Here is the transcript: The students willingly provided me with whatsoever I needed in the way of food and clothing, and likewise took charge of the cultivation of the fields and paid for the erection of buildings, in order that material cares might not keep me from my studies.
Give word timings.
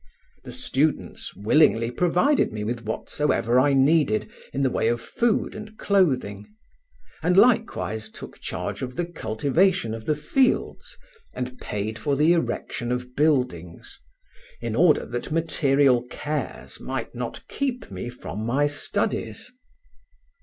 The 0.43 0.51
students 0.51 1.35
willingly 1.35 1.91
provided 1.91 2.51
me 2.51 2.63
with 2.63 2.85
whatsoever 2.85 3.59
I 3.59 3.73
needed 3.73 4.31
in 4.51 4.63
the 4.63 4.71
way 4.71 4.87
of 4.87 4.99
food 4.99 5.53
and 5.53 5.77
clothing, 5.77 6.51
and 7.21 7.37
likewise 7.37 8.09
took 8.09 8.39
charge 8.39 8.81
of 8.81 8.95
the 8.95 9.05
cultivation 9.05 9.93
of 9.93 10.05
the 10.07 10.15
fields 10.15 10.97
and 11.35 11.59
paid 11.59 11.99
for 11.99 12.15
the 12.15 12.33
erection 12.33 12.91
of 12.91 13.15
buildings, 13.15 13.99
in 14.59 14.75
order 14.75 15.05
that 15.05 15.31
material 15.31 16.01
cares 16.09 16.79
might 16.79 17.13
not 17.13 17.47
keep 17.47 17.91
me 17.91 18.09
from 18.09 18.43
my 18.43 18.65
studies. 18.65 19.51